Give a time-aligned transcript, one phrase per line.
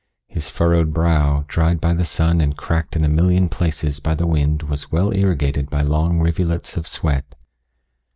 [0.27, 4.25] His furrowed brow, dried by the sun and cracked in a million places by the
[4.25, 7.35] wind was well irrigated by long rivulets of sweat.